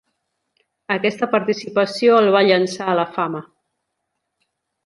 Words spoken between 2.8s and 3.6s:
a la fama.